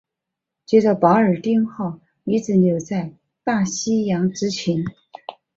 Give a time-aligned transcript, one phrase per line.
[0.65, 3.13] 接着保尔丁号一直留在
[3.43, 4.83] 大西洋执勤。